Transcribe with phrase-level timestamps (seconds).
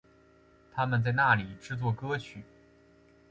[0.73, 2.43] 他们在那里制作歌曲。